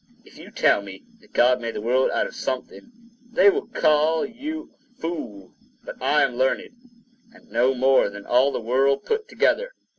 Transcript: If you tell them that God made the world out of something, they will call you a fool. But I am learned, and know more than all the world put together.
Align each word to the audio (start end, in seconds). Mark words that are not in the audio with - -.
If 0.25 0.39
you 0.39 0.49
tell 0.49 0.81
them 0.83 0.97
that 1.19 1.31
God 1.31 1.61
made 1.61 1.75
the 1.75 1.79
world 1.81 2.09
out 2.09 2.25
of 2.25 2.33
something, 2.33 2.91
they 3.31 3.51
will 3.51 3.67
call 3.67 4.25
you 4.25 4.71
a 4.71 4.99
fool. 4.99 5.53
But 5.83 6.01
I 6.01 6.23
am 6.23 6.35
learned, 6.37 6.71
and 7.35 7.51
know 7.51 7.75
more 7.75 8.09
than 8.09 8.25
all 8.25 8.51
the 8.51 8.59
world 8.59 9.05
put 9.05 9.27
together. 9.27 9.75